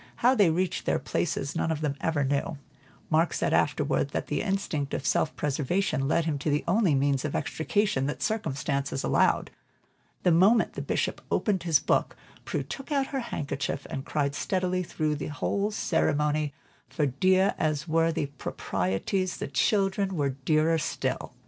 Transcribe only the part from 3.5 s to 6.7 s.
afterward, that the instinct of self preservation led him to the